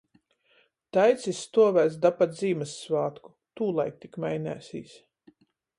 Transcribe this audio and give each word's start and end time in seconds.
Taids 0.97 1.27
jis 1.29 1.41
stuovēs 1.49 1.99
da 2.05 2.11
pat 2.23 2.35
Zīmyssvātku, 2.41 3.35
tūlaik 3.61 4.03
tik 4.07 4.23
maineisīs. 4.27 4.99